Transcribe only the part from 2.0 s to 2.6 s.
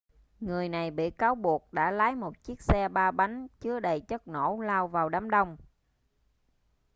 một